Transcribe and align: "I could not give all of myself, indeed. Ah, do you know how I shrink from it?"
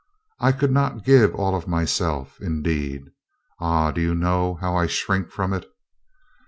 "I 0.39 0.51
could 0.51 0.71
not 0.71 1.03
give 1.05 1.35
all 1.35 1.55
of 1.55 1.67
myself, 1.67 2.39
indeed. 2.41 3.03
Ah, 3.59 3.91
do 3.91 4.01
you 4.01 4.15
know 4.15 4.55
how 4.55 4.75
I 4.75 4.87
shrink 4.87 5.29
from 5.29 5.53
it?" 5.53 5.69